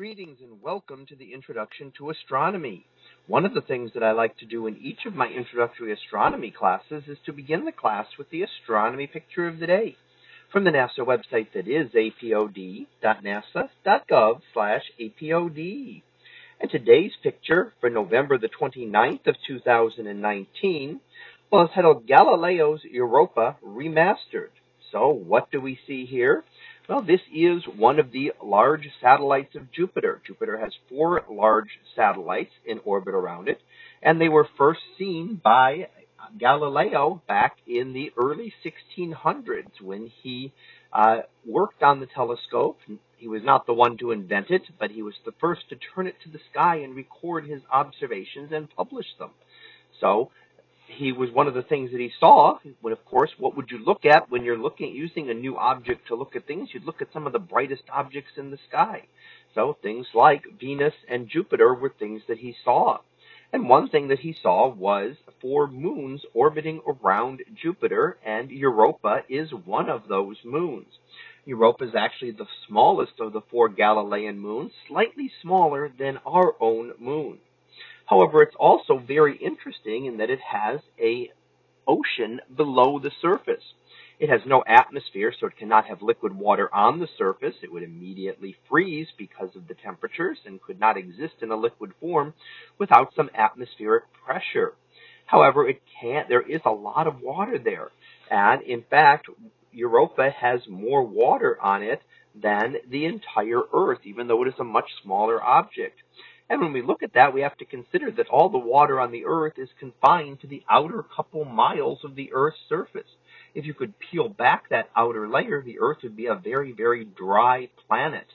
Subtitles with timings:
[0.00, 2.86] Greetings and welcome to the introduction to astronomy.
[3.26, 6.50] One of the things that I like to do in each of my introductory astronomy
[6.58, 9.96] classes is to begin the class with the astronomy picture of the day
[10.50, 16.02] from the NASA website that is apod.nasa.gov slash apod.
[16.62, 21.00] And today's picture for November the 29th of 2019
[21.52, 24.52] well, it's titled Galileo's Europa Remastered.
[24.92, 26.42] So what do we see here?
[26.90, 30.20] Well, this is one of the large satellites of Jupiter.
[30.26, 33.60] Jupiter has four large satellites in orbit around it,
[34.02, 35.86] and they were first seen by
[36.36, 40.52] Galileo back in the early 1600s when he
[40.92, 42.80] uh, worked on the telescope.
[43.18, 46.08] He was not the one to invent it, but he was the first to turn
[46.08, 49.30] it to the sky and record his observations and publish them.
[50.00, 50.32] So
[50.96, 52.58] he was one of the things that he saw.
[52.80, 56.08] When, of course, what would you look at when you're looking using a new object
[56.08, 56.70] to look at things?
[56.72, 59.02] You'd look at some of the brightest objects in the sky.
[59.54, 62.98] So things like Venus and Jupiter were things that he saw.
[63.52, 69.50] And one thing that he saw was four moons orbiting around Jupiter, and Europa is
[69.52, 70.98] one of those moons.
[71.44, 76.92] Europa is actually the smallest of the four Galilean moons, slightly smaller than our own
[77.00, 77.38] moon.
[78.06, 81.30] However, it's also very interesting in that it has a
[81.86, 83.62] ocean below the surface.
[84.18, 87.54] It has no atmosphere, so it cannot have liquid water on the surface.
[87.62, 91.94] It would immediately freeze because of the temperatures and could not exist in a liquid
[92.00, 92.34] form
[92.78, 94.74] without some atmospheric pressure.
[95.24, 97.90] However, it can't, there is a lot of water there.
[98.30, 99.28] And in fact,
[99.72, 102.02] Europa has more water on it
[102.34, 105.98] than the entire Earth, even though it is a much smaller object.
[106.50, 109.12] And when we look at that, we have to consider that all the water on
[109.12, 113.06] the Earth is confined to the outer couple miles of the Earth's surface.
[113.54, 117.04] If you could peel back that outer layer, the Earth would be a very, very
[117.04, 118.26] dry planet.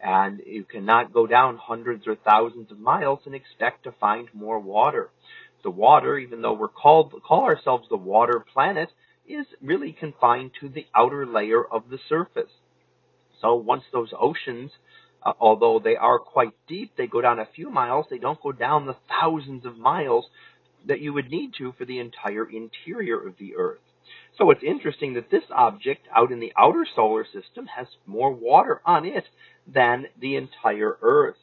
[0.00, 4.58] And you cannot go down hundreds or thousands of miles and expect to find more
[4.58, 5.10] water.
[5.62, 8.88] The water, even though we're called, call ourselves the water planet,
[9.28, 12.52] is really confined to the outer layer of the surface.
[13.42, 14.70] So once those oceans
[15.22, 18.06] uh, although they are quite deep, they go down a few miles.
[18.08, 20.26] They don't go down the thousands of miles
[20.86, 23.80] that you would need to for the entire interior of the Earth.
[24.38, 28.80] So it's interesting that this object out in the outer solar system has more water
[28.86, 29.24] on it
[29.66, 31.36] than the entire Earth.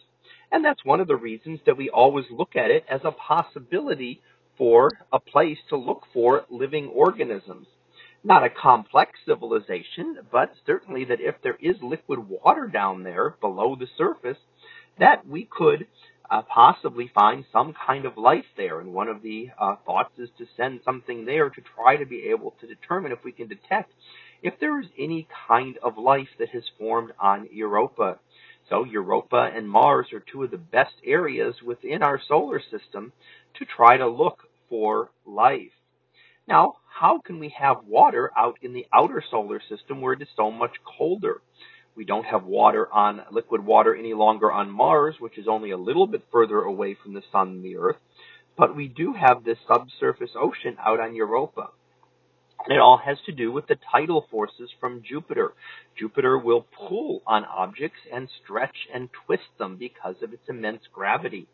[0.51, 4.21] And that's one of the reasons that we always look at it as a possibility
[4.57, 7.67] for a place to look for living organisms
[8.27, 13.77] not a complex civilization, but certainly that if there is liquid water down there below
[13.79, 14.37] the surface,
[14.99, 15.87] that we could
[16.29, 18.81] uh, possibly find some kind of life there.
[18.81, 22.27] And one of the uh, thoughts is to send something there to try to be
[22.29, 23.91] able to determine if we can detect
[24.43, 28.19] if there is any kind of life that has formed on Europa.
[28.69, 33.13] So Europa and Mars are two of the best areas within our solar system
[33.57, 35.71] to try to look for life.
[36.47, 40.27] Now, how can we have water out in the outer solar system where it is
[40.35, 41.41] so much colder?
[41.95, 45.77] We don't have water on liquid water any longer on Mars, which is only a
[45.77, 47.97] little bit further away from the sun than the Earth,
[48.57, 51.69] but we do have this subsurface ocean out on Europa.
[52.65, 55.53] And it all has to do with the tidal forces from Jupiter.
[55.99, 61.47] Jupiter will pull on objects and stretch and twist them because of its immense gravity.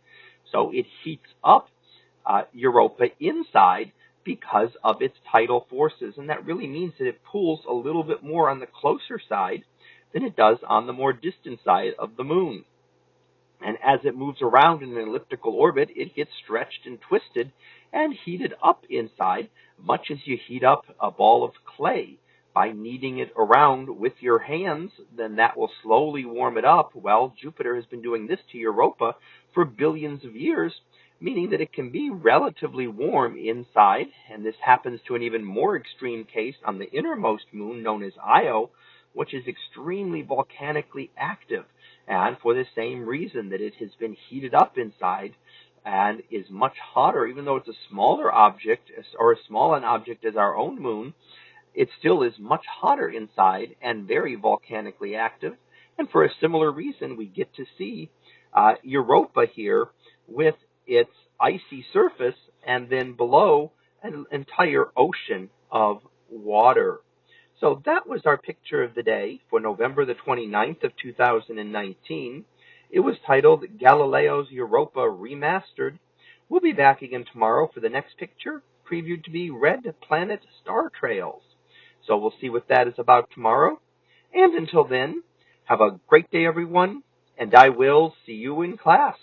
[0.54, 1.68] So it heats up
[2.26, 3.92] uh, Europa inside,
[4.26, 6.16] because of its tidal forces.
[6.18, 9.64] And that really means that it pulls a little bit more on the closer side
[10.14, 12.66] than it does on the more distant side of the moon.
[13.66, 17.52] And as it moves around in an elliptical orbit, it gets stretched and twisted
[17.92, 19.50] and heated up inside,
[19.82, 22.18] much as you heat up a ball of clay
[22.54, 26.92] by kneading it around with your hands, then that will slowly warm it up.
[26.94, 29.16] Well, Jupiter has been doing this to Europa
[29.56, 30.72] for billions of years,
[31.24, 35.78] meaning that it can be relatively warm inside, and this happens to an even more
[35.78, 38.70] extreme case on the innermost moon known as Io,
[39.14, 41.64] which is extremely volcanically active,
[42.10, 45.32] and for the same reason that it has been heated up inside
[45.86, 50.26] and is much hotter, even though it's a smaller object or as small an object
[50.26, 51.14] as our own moon,
[51.74, 55.54] it still is much hotter inside and very volcanically active.
[55.98, 58.10] And for a similar reason, we get to see
[58.54, 59.88] uh, Europa here
[60.28, 60.56] with
[60.86, 62.36] its icy surface
[62.66, 63.72] and then below
[64.04, 67.00] an entire ocean of water.
[67.60, 72.46] So that was our picture of the day for November the 29th of 2019.
[72.92, 75.98] It was titled Galileo's Europa Remastered.
[76.50, 80.90] We'll be back again tomorrow for the next picture, previewed to be Red Planet Star
[81.00, 81.42] Trails.
[82.06, 83.80] So we'll see what that is about tomorrow.
[84.34, 85.24] And until then,
[85.66, 87.02] have a great day, everyone,
[87.38, 89.16] and I will see you in class.